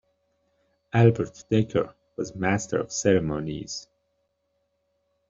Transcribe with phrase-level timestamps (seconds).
[0.93, 3.87] Albert Dekker was master of ceremonies.